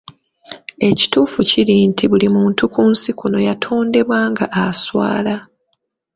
Ekituufu 0.89 1.39
kiri 1.49 1.75
nti 1.89 2.03
buli 2.11 2.27
muntu 2.35 2.63
ku 2.73 2.81
nsi 2.91 3.09
kuno 3.19 3.37
yatondebwa 3.47 4.19
nga 4.31 4.45
aswala. 4.65 5.35